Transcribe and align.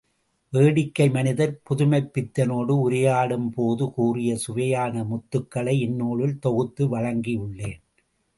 வேடிக்கை 0.53 1.05
மனிதர் 1.09 1.51
புதுமைப்பித்தனோடு 1.69 2.75
உரையாடும் 2.77 3.45
போது 3.55 3.85
கூறிய 3.91 4.37
சுவையான 4.37 5.03
முத்துக்களை 5.03 5.75
இந்நூலில் 5.79 6.35
தொகுத்து 6.39 6.85
வழங்கியுள்ளேன். 6.87 7.79